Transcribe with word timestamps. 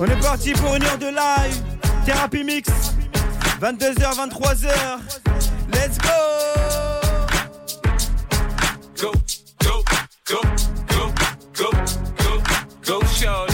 On 0.00 0.04
est 0.04 0.20
parti 0.20 0.52
pour 0.52 0.76
une 0.76 0.84
heure 0.84 0.98
de 0.98 1.06
live. 1.06 1.60
Thérapie 2.04 2.44
Mix. 2.44 2.70
22h, 3.60 4.30
23h. 4.30 5.00
Let's 5.72 5.98
go! 5.98 6.08
Go, 9.00 9.12
go, 9.64 9.84
go, 10.24 10.40
go, 10.86 11.12
go, 11.52 11.70
go, 12.18 12.42
go, 12.86 13.06
shorty. 13.06 13.47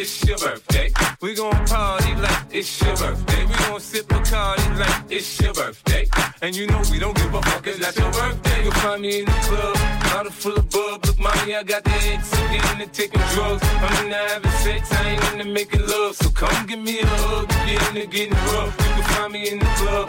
It's 0.00 0.24
your 0.24 0.38
birthday. 0.38 0.90
We 1.20 1.34
gon' 1.34 1.52
party 1.66 2.14
like 2.14 2.46
it's 2.50 2.80
your 2.80 2.96
birthday. 2.96 3.44
We 3.44 3.52
gon' 3.52 3.80
sip 3.80 4.06
Bacardi 4.08 4.78
like 4.78 5.04
it's 5.10 5.38
your 5.38 5.52
birthday. 5.52 6.08
And 6.40 6.56
you 6.56 6.66
know 6.68 6.80
we 6.90 6.98
don't 6.98 7.14
give 7.14 7.34
a 7.34 7.42
fuck, 7.42 7.66
it's 7.66 7.80
not 7.80 7.94
your 7.98 8.10
birthday. 8.10 8.64
You'll 8.64 8.72
find 8.80 9.02
me 9.02 9.18
in 9.18 9.24
the 9.26 9.38
club, 9.44 9.76
bottle 10.04 10.32
full 10.32 10.56
of 10.56 10.70
bub. 10.70 11.04
Look, 11.04 11.18
mommy, 11.18 11.54
I 11.54 11.62
got 11.64 11.84
the 11.84 11.90
X, 11.90 12.32
I'm 12.32 12.50
getting 12.50 12.80
into 12.80 12.92
taking 12.94 13.20
drugs. 13.34 13.62
I'm 13.62 14.06
into 14.06 14.16
having 14.16 14.50
sex, 14.64 14.90
I 14.90 15.08
ain't 15.10 15.32
into 15.32 15.52
making 15.52 15.86
love. 15.86 16.16
So 16.16 16.30
come 16.30 16.66
give 16.66 16.78
me 16.78 17.00
a 17.00 17.06
hug, 17.06 17.52
you're 17.68 17.88
into 17.90 18.06
getting 18.06 18.32
rough. 18.56 18.72
You 18.80 18.94
can 18.96 19.04
find 19.12 19.32
me 19.34 19.50
in 19.50 19.58
the 19.58 19.66
club, 19.76 20.08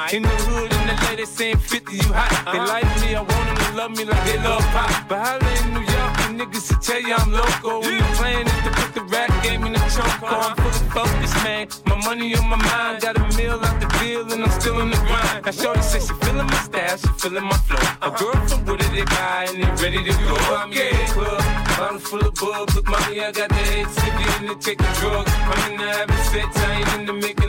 In 0.09 0.23
the 0.23 0.29
hood, 0.29 0.73
in 0.73 0.87
the 0.89 0.95
lady 1.07 1.25
saying 1.25 1.57
50, 1.57 1.95
you 1.95 2.01
hot. 2.11 2.27
They 2.51 2.57
uh-huh. 2.57 2.73
like 2.73 2.89
me, 2.99 3.15
I 3.15 3.21
want 3.21 3.45
them 3.47 3.55
to 3.55 3.69
love 3.77 3.91
me 3.91 4.03
like 4.03 4.25
they 4.25 4.37
love 4.41 4.65
pop. 4.73 4.89
But 5.07 5.23
holla 5.23 5.49
in 5.61 5.77
New 5.77 5.85
York, 5.85 6.13
the 6.19 6.27
niggas 6.35 6.67
to 6.67 6.75
tell 6.81 6.99
you 6.99 7.13
I'm 7.15 7.31
local. 7.31 7.79
When 7.79 8.01
the 8.01 8.09
plan 8.19 8.43
is 8.43 8.59
to 8.65 8.71
put 8.75 8.91
the 8.97 9.03
rap 9.07 9.31
game 9.43 9.63
in 9.63 9.71
the 9.71 9.79
choke. 9.93 10.11
I'm 10.25 10.57
fully 10.57 10.83
focused, 10.91 11.37
man. 11.45 11.69
My 11.85 11.95
money 12.03 12.35
on 12.35 12.49
my 12.49 12.57
mind, 12.57 12.99
got 12.99 13.15
a 13.15 13.23
meal 13.37 13.61
out 13.61 13.77
the 13.79 13.87
deal, 14.01 14.27
and 14.33 14.43
I'm 14.43 14.51
still 14.59 14.81
in 14.81 14.89
the 14.89 14.99
grind. 15.05 15.45
Now, 15.45 15.51
Shorty 15.55 15.81
says 15.81 16.03
she 16.07 16.13
feeling 16.25 16.49
my 16.49 16.59
style, 16.59 16.97
she 16.97 17.11
feeling 17.21 17.45
my 17.45 17.57
flow. 17.69 17.85
A 18.01 18.09
girl 18.11 18.35
from 18.49 18.65
Wooded, 18.65 18.91
they 18.91 19.05
buy, 19.05 19.47
and 19.47 19.63
they 19.63 19.69
ready 19.79 20.03
to 20.03 20.13
go. 20.27 20.35
I'm 20.59 20.73
in 20.73 20.91
the 20.91 21.07
club, 21.13 21.39
bottle 21.77 21.99
full 22.03 22.25
of 22.25 22.35
bub. 22.35 22.67
Look, 22.75 22.87
mommy, 22.89 23.21
I 23.21 23.31
got 23.31 23.47
the 23.47 23.63
head 23.71 23.87
sippy 23.87 24.25
into 24.41 24.55
taking 24.59 24.91
drugs. 24.99 25.31
I'm 25.31 25.71
into 25.71 25.87
having 25.87 26.23
sex, 26.33 26.49
I 26.57 26.73
ain't 26.81 26.89
in 26.99 27.05
the 27.05 27.13
love. 27.13 27.40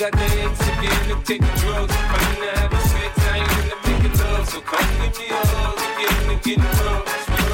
Got 0.00 0.12
the 0.12 0.18
head 0.18 0.50
sippy 0.56 0.88
into 1.10 1.24
taking 1.28 1.54
drugs. 1.60 1.92
I'm 1.92 2.32
into 2.32 2.48
having 2.56 2.84
sex, 2.88 3.12
I 3.20 3.36
ain't 3.36 3.52
into 3.60 3.76
making 3.84 4.16
love. 4.16 4.48
So 4.48 4.60
come 4.62 4.80
give 4.96 5.18
me 5.18 5.26
a 5.28 5.36
hug, 5.52 5.76
you're 6.00 6.32
into 6.32 6.36
getting 6.40 6.64
rough. 6.64 7.04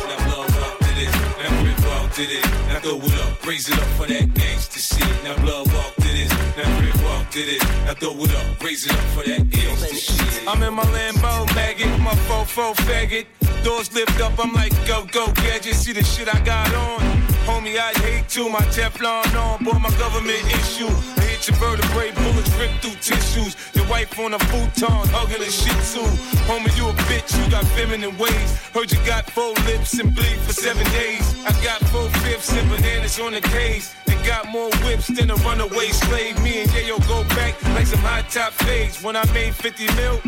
Now 0.07 0.19
blow 0.31 0.47
up 0.47 0.79
to 0.79 0.91
this, 0.95 1.13
now 1.43 1.65
rip 1.67 1.79
walk 1.91 2.07
to 2.15 2.23
this, 2.23 2.47
now 2.71 2.79
throw 2.79 3.03
it 3.03 3.19
up, 3.19 3.47
raise 3.47 3.69
it 3.69 3.75
up 3.75 3.91
for 3.99 4.07
that 4.07 4.27
gangsta 4.39 4.79
shit. 4.79 5.25
Now 5.25 5.35
blood 5.43 5.67
walk 5.75 5.95
to 5.97 6.09
this, 6.15 6.31
now 6.55 6.71
rip 6.79 6.95
walk 7.03 7.31
to 7.35 7.43
this, 7.43 7.63
now 7.83 7.95
throw 7.95 8.15
it 8.15 8.35
up, 8.37 8.63
raise 8.63 8.87
it 8.87 8.93
up 8.93 9.07
for 9.11 9.25
that 9.27 9.43
gangsta 9.51 9.99
shit. 9.99 10.47
I'm 10.47 10.63
in 10.63 10.73
my 10.73 10.85
Lambo 10.95 11.53
maggot, 11.57 11.99
my 11.99 12.15
fofo 12.31 12.75
faggot. 12.87 13.27
Doors 13.65 13.93
lift 13.93 14.21
up, 14.21 14.39
I'm 14.39 14.53
like, 14.53 14.71
go, 14.87 15.05
go, 15.11 15.27
gadget. 15.43 15.75
See 15.75 15.93
the 15.93 16.05
shit 16.05 16.33
I 16.33 16.39
got 16.45 16.73
on. 16.75 17.01
Homie, 17.43 17.77
I'd 17.79 17.97
hate 17.97 18.29
to. 18.31 18.49
My 18.49 18.61
Teflon 18.71 19.35
on, 19.35 19.65
boy, 19.65 19.79
my 19.81 19.91
government 19.99 20.39
issue. 20.55 20.87
I 21.19 21.27
hit 21.27 21.49
your 21.49 21.57
vertebrae, 21.59 22.13
bullets 22.57 22.59
rip 22.59 22.81
through 22.81 23.01
tissues. 23.01 23.57
Your 23.75 23.87
wife 23.89 24.19
on 24.19 24.35
a 24.35 24.39
futon, 24.39 25.09
hugging 25.11 25.43
a 25.43 25.51
shih 25.51 25.71
tzu. 25.81 26.01
Homie, 26.47 26.77
you 26.77 26.89
a 26.89 26.93
bitch, 27.09 27.37
you 27.37 27.51
got 27.51 27.65
feminine 27.69 28.17
ways. 28.19 28.57
Heard 28.75 28.91
you 28.93 28.99
got 29.07 29.31
four 29.31 29.53
lips 29.67 29.99
and 29.99 30.15
bleed 30.15 30.39
for 30.41 30.53
seven 30.53 30.85
days. 30.93 31.35
I 31.45 31.53
got 31.63 31.81
four 31.89 32.09
fifths 32.25 32.53
and 32.53 32.69
bananas 32.69 33.19
on 33.21 33.33
the 33.33 33.41
case. 33.41 33.95
And 34.09 34.25
got 34.27 34.49
more 34.49 34.71
whips 34.85 35.09
than 35.09 35.31
a 35.31 35.37
runaway 35.37 35.89
slave. 35.89 36.41
Me 36.43 36.63
and 36.63 36.71
Yayo 36.71 36.99
go 37.09 37.23
back 37.37 37.63
like 37.75 37.87
some 37.87 38.01
high 38.01 38.23
top 38.23 38.53
fades. 38.53 39.03
When 39.03 39.17
I 39.17 39.25
made 39.33 39.55
50 39.55 39.87
mil, 39.95 40.21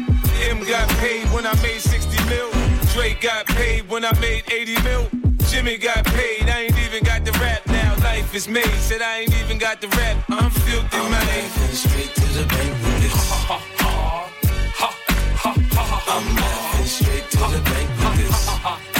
M 0.49 0.65
got 0.67 0.89
paid 1.01 1.27
when 1.33 1.47
I 1.47 1.55
made 1.63 1.81
60 1.81 2.25
mil. 2.29 2.51
Dre 2.93 3.15
got 3.21 3.47
paid 3.47 3.89
when 3.89 4.05
I 4.05 4.13
made 4.21 4.45
80 4.51 4.83
mil. 4.83 5.09
Jimmy 5.51 5.79
got 5.79 6.05
paid, 6.05 6.47
I 6.49 6.65
ain't 6.65 6.79
even 6.79 7.03
got 7.03 7.25
the 7.25 7.33
rap 7.41 7.67
now. 7.67 7.97
Life 8.05 8.35
is 8.35 8.49
made, 8.49 8.67
said 8.89 9.01
I 9.01 9.21
ain't 9.21 9.35
even 9.41 9.57
got 9.57 9.81
the 9.81 9.89
rap. 9.89 10.17
I'm 10.29 10.51
filthy, 10.51 10.99
man. 10.99 11.51
straight 11.73 12.18
the 12.39 12.47
bank 12.47 12.71
with 12.71 13.01
this. 13.03 13.19
I'm 15.45 16.37
laughing 16.37 16.87
straight 16.87 17.31
to 17.31 17.39
the 17.39 17.61
bank 17.65 17.89
with 17.99 18.17
this. 18.17 18.98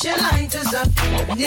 Put 0.00 0.08
your 0.08 0.18
lighters 0.18 0.74
up. 0.74 0.88
Put 0.96 1.38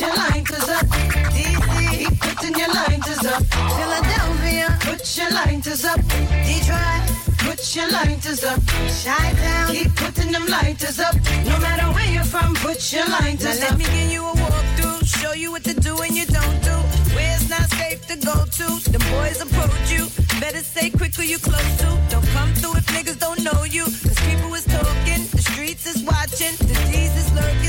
your 0.00 0.14
lighters 0.16 0.68
up. 0.68 0.86
DC, 1.30 1.90
keep 1.90 2.20
putting 2.20 2.58
your 2.58 2.74
lighters 2.74 3.26
up. 3.26 3.44
Philadelphia, 3.78 4.76
put 4.80 5.16
your 5.16 5.30
lighters 5.30 5.84
up. 5.84 6.00
Detroit, 6.44 7.02
put 7.38 7.76
your 7.76 7.88
lighters 7.92 8.42
up. 8.42 8.60
Chi-Town, 9.04 9.72
keep 9.72 9.94
putting 9.94 10.32
them 10.32 10.46
lighters 10.46 10.98
up. 10.98 11.14
No 11.44 11.60
matter 11.60 11.86
where 11.94 12.10
you're 12.10 12.24
from, 12.24 12.54
put 12.56 12.92
your 12.92 13.06
lighters 13.06 13.60
now 13.60 13.66
up. 13.66 13.70
Let 13.70 13.78
me 13.78 13.84
give 13.84 14.10
you 14.10 14.26
a 14.26 14.32
walkthrough, 14.32 15.06
show 15.06 15.32
you 15.32 15.52
what 15.52 15.62
to 15.62 15.74
do 15.74 15.96
and 15.98 16.16
you 16.16 16.26
don't 16.26 16.60
do. 16.64 16.76
Where 17.14 17.36
it's 17.36 17.48
not 17.48 17.70
safe 17.70 18.04
to 18.08 18.16
go 18.16 18.34
to. 18.46 18.90
The 18.90 18.98
boys 19.14 19.40
approach 19.40 19.92
you, 19.92 20.08
better 20.40 20.58
stay 20.64 20.90
quick 20.90 21.14
who 21.14 21.22
you 21.22 21.38
close 21.38 21.76
to. 21.78 21.86
Don't 22.10 22.26
come 22.34 22.52
through 22.54 22.78
if 22.78 22.86
niggas 22.86 23.20
don't 23.20 23.44
know 23.44 23.62
you. 23.62 23.84
Cause 23.84 24.18
people 24.26 24.52
is 24.54 24.64
talking, 24.64 25.22
the 25.30 25.42
streets 25.42 25.86
is 25.86 26.02
watching, 26.02 26.56
disease 26.66 27.27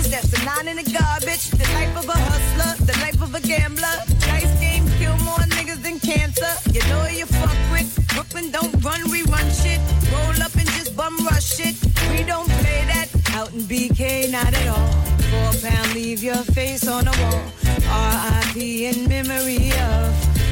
Steps 0.09 0.41
a 0.41 0.43
nine 0.43 0.67
in 0.67 0.77
the 0.77 0.91
garbage. 0.91 1.51
The 1.51 1.69
life 1.77 1.95
of 1.95 2.09
a 2.09 2.17
hustler, 2.17 2.83
the 2.83 2.97
life 2.97 3.21
of 3.21 3.35
a 3.35 3.41
gambler. 3.41 3.95
Dice 4.25 4.59
games 4.59 4.91
kill 4.97 5.15
more 5.17 5.45
niggas 5.53 5.83
than 5.83 5.99
cancer. 5.99 6.49
You 6.73 6.81
know 6.89 7.01
who 7.05 7.15
you 7.15 7.25
fuck 7.27 7.59
with. 7.71 7.89
Brooklyn 8.15 8.49
don't 8.49 8.73
run, 8.83 9.01
we 9.11 9.21
run 9.29 9.47
shit. 9.51 9.79
Roll 10.11 10.41
up 10.41 10.55
and 10.55 10.67
just 10.77 10.95
bum 10.97 11.15
rush 11.27 11.59
it. 11.59 11.75
We 12.09 12.23
don't 12.23 12.49
play 12.63 12.81
that 12.89 13.09
out 13.35 13.53
in 13.53 13.61
BK, 13.69 14.31
not 14.31 14.51
at 14.51 14.67
all. 14.67 14.91
Four 15.29 15.69
pound, 15.69 15.93
leave 15.93 16.23
your 16.23 16.41
face 16.57 16.87
on 16.87 17.05
the 17.05 17.15
wall. 17.21 17.43
R.I.P. 17.85 18.87
in 18.87 19.07
memory 19.07 19.69
of. 19.77 20.09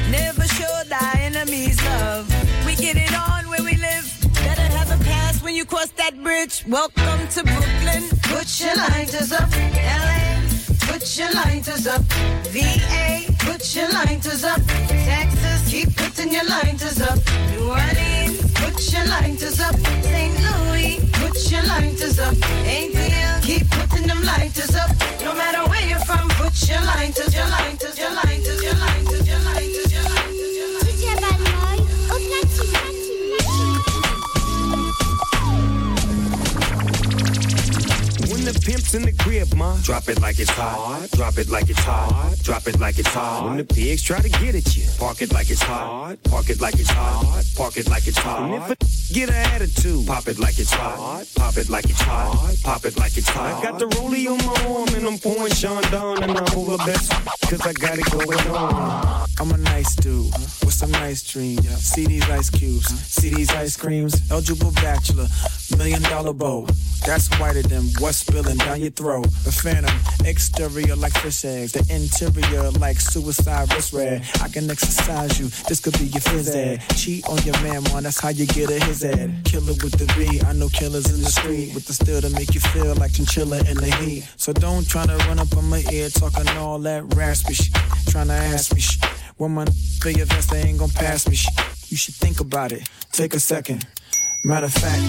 Never 0.08 0.46
show 0.46 0.82
thy 0.86 1.18
enemies 1.18 1.82
love. 1.84 2.30
We 2.64 2.76
get 2.76 2.96
it 2.96 3.12
on 3.12 3.47
you 5.58 5.64
cross 5.64 5.90
that 6.02 6.14
bridge. 6.22 6.62
Welcome 6.68 7.26
to 7.34 7.42
Brooklyn. 7.42 8.02
Put 8.30 8.46
your 8.60 8.76
lighters 8.76 9.32
up. 9.32 9.50
L.A. 9.52 10.46
Put 10.86 11.18
your 11.18 11.32
lighters 11.32 11.84
up. 11.88 12.02
VA. 12.54 13.26
put 13.40 13.74
your 13.74 13.90
lighters 13.90 14.44
up. 14.44 14.60
Texas, 14.86 15.60
keep 15.68 15.88
putting 15.96 16.32
your 16.32 16.44
lighters 16.44 17.00
up. 17.02 17.18
New 17.50 17.70
Orleans, 17.74 18.38
put 18.54 18.78
your 18.92 19.04
lighters 19.06 19.58
up. 19.58 19.74
St. 20.06 20.34
Louis, 20.46 21.00
put 21.14 21.36
your 21.50 21.64
lighters 21.64 22.20
up. 22.20 22.34
ATL, 22.76 23.42
keep 23.42 23.68
putting 23.68 24.06
them 24.06 24.22
lighters 24.22 24.76
up. 24.76 24.90
No 25.24 25.34
matter 25.34 25.68
where 25.68 25.86
you're 25.88 26.06
from, 26.06 26.28
put 26.38 26.54
your 26.70 26.82
lighters, 26.82 27.34
your 27.34 27.48
lighters, 27.48 27.98
your 27.98 28.14
lighters, 28.14 28.62
your 28.62 28.74
lighters, 28.74 29.07
When 38.92 39.02
in 39.02 39.14
the 39.14 39.22
crib, 39.22 39.52
ma, 39.54 39.76
drop 39.82 40.08
it 40.08 40.18
like 40.22 40.38
it's 40.38 40.50
hot. 40.50 41.10
Drop 41.12 41.36
it 41.36 41.50
like 41.50 41.68
it's 41.68 41.78
hot. 41.80 42.34
Drop 42.42 42.66
it 42.66 42.80
like 42.80 42.98
it's 42.98 43.08
hot. 43.08 43.44
When 43.44 43.58
the 43.58 43.64
pigs 43.64 44.02
try 44.02 44.20
to 44.20 44.28
get 44.30 44.54
at 44.54 44.76
you, 44.76 44.86
park 44.98 45.20
it 45.20 45.30
like 45.30 45.50
it's 45.50 45.60
hot. 45.60 46.16
Park 46.24 46.48
it 46.48 46.60
like 46.60 46.74
it's 46.80 46.88
hot. 46.88 47.44
Park 47.54 47.76
it 47.76 47.88
like 47.90 48.06
it's 48.06 48.16
hot. 48.16 48.50
And 48.50 48.54
if 48.54 48.70
a 48.70 49.12
get 49.12 49.28
an 49.28 49.34
attitude, 49.52 50.06
pop 50.06 50.26
it 50.26 50.38
like 50.38 50.58
it's 50.58 50.72
hot. 50.72 51.26
Pop 51.36 51.56
it 51.58 51.68
like 51.68 51.84
it's 51.84 52.00
hot. 52.00 52.56
Pop 52.64 52.84
it 52.86 52.96
like 52.96 53.16
it's 53.18 53.28
hot. 53.28 53.62
I 53.62 53.62
got 53.62 53.78
the 53.78 53.86
rollie 53.96 54.26
on 54.26 54.38
my 54.46 54.74
arm 54.74 54.88
and 54.94 55.06
I'm 55.06 55.18
pouring 55.18 55.52
Sean 55.52 55.82
down 55.90 56.22
and 56.22 56.32
I'm 56.32 56.58
over 56.58 56.78
best 56.78 57.12
cause 57.42 57.66
I 57.66 57.74
got 57.74 57.98
it 57.98 58.10
going 58.10 58.38
on. 58.56 59.26
I'm 59.38 59.50
a 59.50 59.58
nice 59.58 59.94
dude 59.96 60.32
with 60.32 60.72
some 60.72 60.90
nice 60.92 61.22
dreams. 61.30 61.68
See 61.76 62.06
these 62.06 62.28
ice 62.30 62.48
cubes, 62.48 62.88
see 62.88 63.28
these 63.28 63.50
ice 63.50 63.76
creams. 63.76 64.30
Eligible 64.30 64.72
bachelor, 64.72 65.26
million 65.76 66.02
dollar 66.02 66.32
bow. 66.32 66.66
That's 67.06 67.28
whiter 67.38 67.62
than 67.62 67.84
what's 68.00 68.18
spilling 68.18 68.58
down 68.58 68.77
your 68.78 68.90
throat. 68.90 69.28
The 69.44 69.52
phantom, 69.52 69.94
exterior 70.24 70.96
like 70.96 71.12
fish 71.18 71.44
eggs, 71.44 71.72
the 71.72 71.84
interior 71.92 72.70
like 72.72 73.00
suicide 73.00 73.72
wrist 73.72 73.92
red. 73.92 74.24
I 74.42 74.48
can 74.48 74.70
exercise 74.70 75.38
you, 75.38 75.48
this 75.68 75.80
could 75.80 75.98
be 75.98 76.06
your 76.06 76.20
phys. 76.20 76.80
Cheat 76.96 77.26
on 77.28 77.38
your 77.42 77.60
man, 77.62 77.82
man, 77.84 78.04
that's 78.04 78.20
how 78.20 78.30
you 78.30 78.46
get 78.46 78.70
a 78.70 78.82
his 78.84 79.04
ed. 79.04 79.42
Killer 79.44 79.74
with 79.82 79.98
the 79.98 80.06
B, 80.16 80.40
I 80.46 80.52
know 80.52 80.68
killers 80.68 81.12
in 81.12 81.22
the 81.22 81.30
street 81.30 81.74
with 81.74 81.86
the 81.86 81.92
steel 81.92 82.20
to 82.20 82.30
make 82.30 82.54
you 82.54 82.60
feel 82.60 82.94
like 82.96 83.12
chinchilla 83.12 83.58
in 83.68 83.76
the 83.76 83.94
heat. 84.00 84.28
So 84.36 84.52
don't 84.52 84.88
try 84.88 85.06
to 85.06 85.16
run 85.28 85.38
up 85.38 85.56
on 85.56 85.68
my 85.68 85.82
ear 85.92 86.08
talking 86.08 86.48
all 86.56 86.78
that 86.80 87.14
raspy 87.14 87.54
shit. 87.54 87.74
Trying 88.08 88.28
to 88.28 88.34
ask 88.34 88.74
me 88.74 88.80
shit. 88.80 89.04
When 89.36 89.52
my 89.52 89.66
your 90.04 90.26
vest, 90.26 90.50
they 90.50 90.62
ain't 90.62 90.78
gon' 90.78 90.90
pass 90.90 91.28
me 91.28 91.36
shit. 91.36 91.54
You 91.90 91.96
should 91.96 92.14
think 92.14 92.40
about 92.40 92.72
it. 92.72 92.88
Take 93.12 93.34
a 93.34 93.40
second. 93.40 93.86
Matter 94.44 94.66
of 94.66 94.72
fact, 94.72 95.02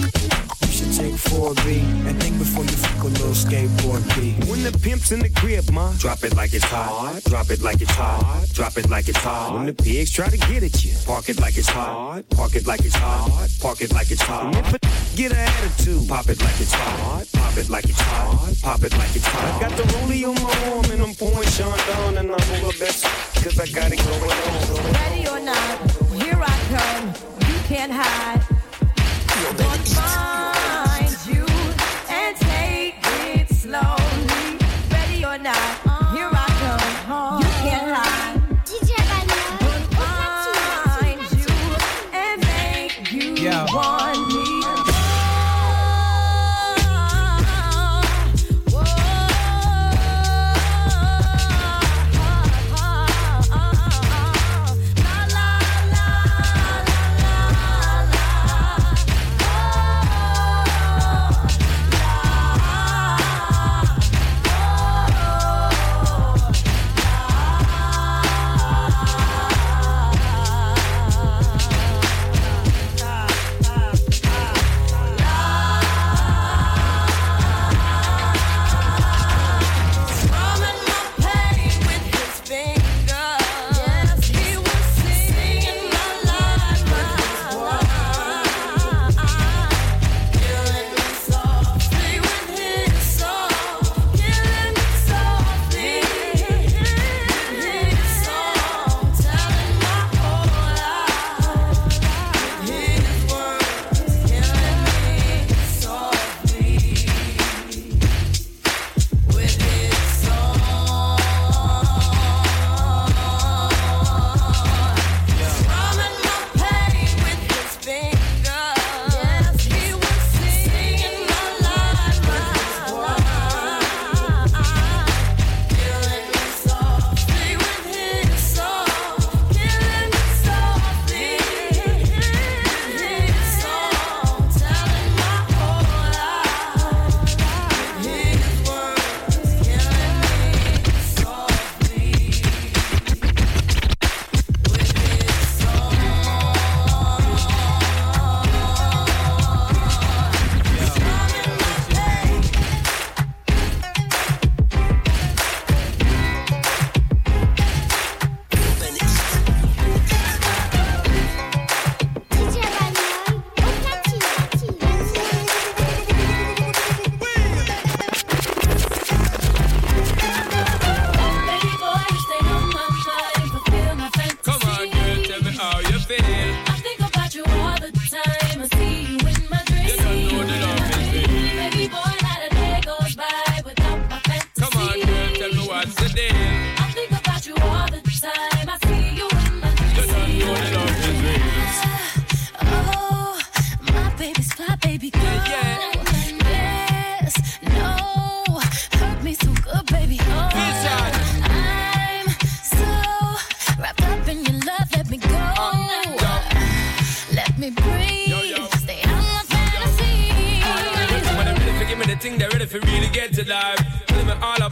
you 0.62 0.68
should 0.68 0.92
take 0.92 1.14
4B 1.14 2.06
and 2.08 2.20
think 2.20 2.36
before 2.38 2.64
you 2.64 2.70
fuck 2.70 3.04
a 3.04 3.06
little 3.06 3.28
skateboard 3.30 4.02
B. 4.16 4.34
When 4.50 4.64
the 4.64 4.76
pimp's 4.76 5.12
in 5.12 5.20
the 5.20 5.30
crib, 5.30 5.70
ma, 5.70 5.92
drop 5.98 6.24
it 6.24 6.34
like 6.34 6.52
it's 6.52 6.64
hot. 6.64 7.22
Drop 7.24 7.48
it 7.50 7.62
like 7.62 7.80
it's 7.80 7.92
hot. 7.92 8.48
Drop 8.52 8.76
it 8.76 8.90
like 8.90 9.08
it's 9.08 9.18
hot. 9.18 9.54
When 9.54 9.66
the 9.66 9.72
pigs 9.72 10.10
try 10.10 10.28
to 10.28 10.36
get 10.36 10.64
at 10.64 10.84
you, 10.84 10.94
park 11.06 11.28
it 11.28 11.40
like 11.40 11.56
it's 11.56 11.68
hot. 11.68 12.28
Park 12.30 12.56
it 12.56 12.66
like 12.66 12.80
it's 12.80 12.96
hot. 12.96 13.48
Park 13.60 13.80
it 13.80 13.92
like 13.92 14.10
it's 14.10 14.20
hot. 14.20 14.46
And 14.46 14.56
if 14.56 14.74
a 14.74 14.78
get 15.16 15.30
an 15.30 15.38
attitude, 15.38 16.08
pop 16.08 16.28
it 16.28 16.42
like 16.42 16.60
it's 16.60 16.72
hot. 16.72 17.24
Pop 17.32 17.56
it 17.56 17.70
like 17.70 17.84
it's 17.84 18.00
hot. 18.00 18.54
Pop 18.62 18.82
it 18.82 18.92
like 18.98 19.14
it's 19.14 19.26
hot. 19.26 19.62
I 19.62 19.68
got 19.68 19.76
the 19.76 19.84
rollie 19.94 20.26
on 20.26 20.34
my 20.42 20.70
arm 20.74 20.90
and 20.90 21.02
I'm 21.02 21.14
pouring 21.14 21.48
Sean 21.50 21.78
down 21.86 22.18
and 22.18 22.32
I'm 22.32 22.64
over 22.64 22.76
best 22.78 23.04
cause 23.44 23.60
I 23.60 23.66
got 23.66 23.92
it 23.92 24.02
going 24.02 24.22
on. 24.22 24.92
Ready 24.92 25.28
or 25.28 25.38
not, 25.38 25.90
here 26.20 26.40
I 26.42 26.56
come. 26.74 27.48
You 27.48 27.58
can't 27.68 27.92
hide. 27.92 28.49
Gonna 29.60 30.29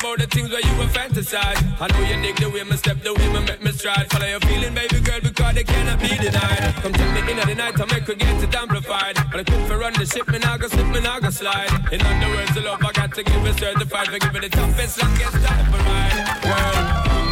All 0.08 0.16
the 0.16 0.26
things 0.26 0.48
where 0.48 0.64
you 0.64 0.74
were 0.78 0.88
fantasize. 0.88 1.60
I 1.78 1.86
know 1.92 2.00
you 2.00 2.16
dig 2.22 2.36
the 2.40 2.48
way 2.48 2.64
me 2.64 2.78
step, 2.78 2.96
the 3.04 3.12
way 3.12 3.28
me 3.28 3.40
make 3.44 3.62
me 3.62 3.70
stride. 3.72 4.08
Follow 4.10 4.24
your 4.24 4.40
feeling, 4.40 4.72
baby 4.72 5.00
girl, 5.00 5.20
because 5.20 5.54
they 5.54 5.64
cannot 5.64 6.00
be 6.00 6.08
denied. 6.08 6.72
Come 6.80 6.94
take 6.94 7.12
me 7.12 7.32
in 7.32 7.38
at 7.38 7.46
the 7.46 7.54
night, 7.54 7.78
I 7.78 7.84
make 7.92 8.08
her 8.08 8.14
get 8.14 8.42
it 8.42 8.54
amplified. 8.54 9.16
But 9.30 9.40
I 9.40 9.44
could 9.44 9.68
for 9.68 9.76
run 9.76 9.92
the 9.92 10.06
ship, 10.06 10.26
me 10.28 10.38
I 10.40 10.56
go 10.56 10.66
slip, 10.68 10.86
me 10.86 11.00
I 11.04 11.20
go 11.20 11.28
slide. 11.28 11.92
In 11.92 12.00
other 12.00 12.28
words, 12.34 12.54
the 12.54 12.62
love 12.62 12.82
I 12.82 12.92
got 12.92 13.12
to 13.16 13.22
give 13.22 13.46
is 13.46 13.56
certified. 13.56 14.08
Forgive 14.08 14.32
me, 14.32 14.40
the 14.40 14.48
toughest, 14.48 14.96
longest 15.02 15.44
time 15.44 15.66
for 15.68 15.82
mine. 15.84 16.16
World. 16.48 16.84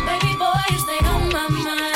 Baby 0.04 0.36
boy, 0.36 0.60
you 0.68 0.78
stay 0.84 1.00
on 1.08 1.32
my 1.32 1.48
mind. 1.48 1.95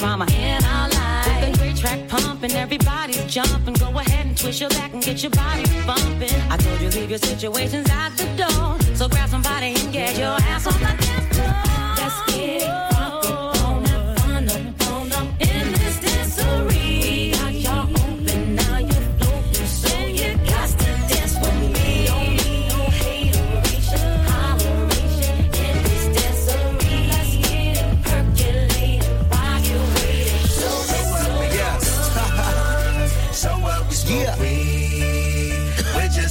drama 0.00 0.26
in 0.32 0.64
our 0.64 0.88
lives. 0.88 1.28
With 1.28 1.54
a 1.54 1.58
great 1.58 1.76
track 1.76 2.08
pumping, 2.08 2.52
everybody's 2.52 3.22
jumping. 3.26 3.74
Go 3.74 3.90
ahead 3.98 4.24
and 4.24 4.36
twist 4.36 4.58
your 4.58 4.70
back 4.70 4.94
and 4.94 5.02
get 5.02 5.22
your 5.22 5.30
body 5.30 5.64
bumping. 5.86 6.40
I 6.50 6.56
told 6.56 6.80
you 6.80 6.88
leave 6.88 7.10
your 7.10 7.18
situations 7.18 7.88
out 7.90 8.12
the 8.16 8.24
door, 8.40 8.96
so 8.96 9.08
grab 9.08 9.28
somebody 9.28 9.74
and 9.78 9.92
get 9.92 10.18
your 10.18 10.36
ass 10.52 10.66
on 10.66 10.72
the 10.80 11.04
dance 11.04 11.36
floor. 11.36 11.52
That's 11.96 12.34
it. 12.34 12.89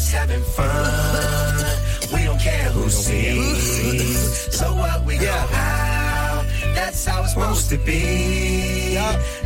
just 0.10 0.20
having 0.20 0.44
fun. 0.44 1.66
We 2.14 2.24
don't 2.26 2.40
care 2.40 2.70
who 2.72 2.90
sees. 2.90 4.56
So 4.58 4.74
what 4.74 5.06
we 5.06 5.16
yeah. 5.16 5.48
go 5.48 5.56
out, 5.56 6.46
that's 6.74 7.06
how 7.06 7.24
it's 7.24 7.34
supposed 7.34 7.70
to 7.70 7.78
be. 7.78 8.98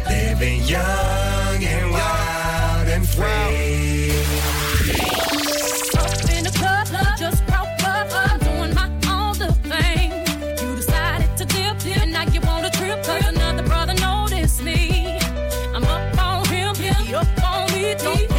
Living 0.08 0.62
young 0.64 1.64
and 1.64 1.92
wild 1.92 2.88
and 2.88 3.08
free. 3.08 4.12
Up 6.00 6.30
in 6.32 6.44
the 6.48 6.54
club, 6.56 6.88
just 7.18 7.46
broke 7.46 7.84
up. 7.84 8.08
I'm 8.14 8.40
doing 8.40 8.74
my 8.74 8.90
own 9.12 9.36
thing. 9.70 10.12
You 10.62 10.76
decided 10.76 11.36
to 11.38 11.46
dip, 11.46 11.98
and 11.98 12.14
now 12.14 12.24
you 12.32 12.42
want 12.42 12.66
a 12.66 13.30
another 13.30 13.64
brother 13.64 13.96
noticed 13.96 14.64
me. 14.64 15.20
I'm 15.74 15.84
up 15.84 16.18
on 16.20 16.46
him, 16.48 16.76
he 16.76 17.14
up 17.14 17.44
on 17.44 17.72
me. 17.74 17.96
Don't 17.96 18.33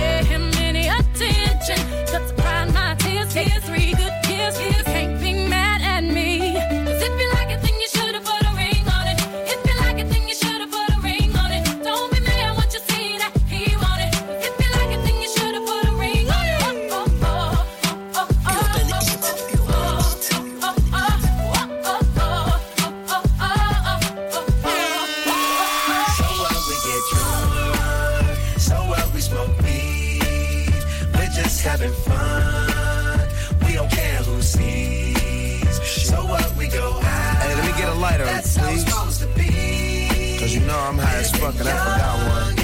having 31.64 31.92
fun. 31.92 33.28
We 33.66 33.72
don't 33.74 33.90
care 33.90 34.22
who 34.22 34.40
sees. 34.42 36.06
So 36.08 36.16
what 36.26 36.54
we 36.56 36.68
go 36.68 36.92
out. 36.92 37.36
Hey, 37.42 37.54
let 37.54 37.64
me 37.64 37.72
get 37.80 37.88
a 37.88 37.94
lighter, 37.94 38.24
That's 38.24 38.58
please. 38.58 38.84
Cause 38.84 40.54
you 40.54 40.60
know 40.60 40.78
I'm 40.78 40.98
high 40.98 41.16
as 41.16 41.30
fuck 41.32 41.58
and 41.58 41.68
I 41.68 41.76
forgot 41.86 42.16
one. 42.28 42.56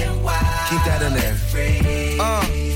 Keep 0.69 0.83
that 0.85 1.01
in 1.01 1.13
there. 1.13 2.21
Uh 2.21 2.70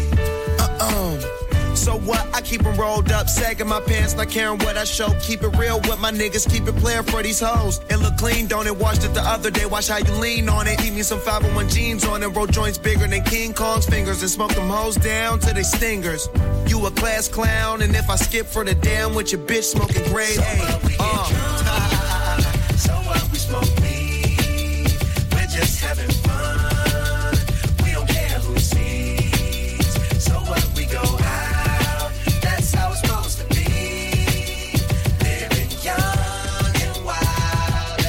so 1.85 1.99
what? 1.99 2.25
I 2.33 2.41
keep 2.41 2.63
them 2.63 2.75
rolled 2.77 3.11
up, 3.11 3.29
sagging 3.29 3.67
my 3.67 3.79
pants, 3.79 4.15
not 4.15 4.29
caring 4.29 4.57
what 4.59 4.75
I 4.75 4.85
show. 4.85 5.09
Keep 5.21 5.43
it 5.43 5.55
real 5.55 5.79
with 5.81 5.99
my 5.99 6.11
niggas, 6.11 6.49
keep 6.51 6.67
it 6.67 6.75
playing 6.77 7.03
for 7.03 7.21
these 7.21 7.39
hoes. 7.39 7.79
It 7.91 7.97
look 7.97 8.17
clean, 8.17 8.47
don't 8.47 8.65
it? 8.65 8.75
Washed 8.75 9.03
it 9.03 9.13
the 9.13 9.21
other 9.21 9.51
day, 9.51 9.67
watch 9.67 9.89
how 9.89 9.97
you 9.97 10.11
lean 10.13 10.49
on 10.49 10.67
it. 10.67 10.83
Eat 10.83 10.93
me 10.93 11.03
some 11.03 11.19
501 11.19 11.69
jeans 11.69 12.03
on 12.03 12.23
and 12.23 12.35
roll 12.35 12.47
joints 12.47 12.79
bigger 12.79 13.07
than 13.07 13.23
King 13.23 13.53
Kong's 13.53 13.85
fingers 13.85 14.19
and 14.21 14.31
smoke 14.31 14.55
them 14.55 14.67
hoes 14.67 14.95
down 14.95 15.39
to 15.41 15.53
they 15.53 15.61
stingers. 15.61 16.27
You 16.65 16.83
a 16.87 16.91
class 16.91 17.27
clown, 17.27 17.83
and 17.83 17.95
if 17.95 18.09
I 18.09 18.15
skip 18.15 18.47
for 18.47 18.63
the 18.63 18.73
damn 18.73 19.13
with 19.13 19.31
your 19.31 19.41
bitch 19.41 19.65
smoking 19.65 20.03
gray, 20.11 20.33
hey, 20.35 20.79
Uh, 20.99 22.04